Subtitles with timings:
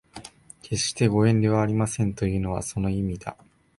[0.63, 3.37] 決してご遠慮はありませんというのはその意味だ